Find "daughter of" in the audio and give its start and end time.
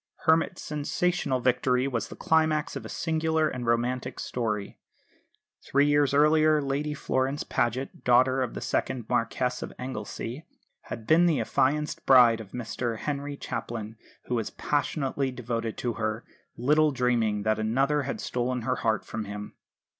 8.03-8.55